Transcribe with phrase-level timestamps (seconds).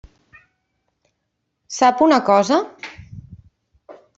[1.77, 2.61] Sap una cosa?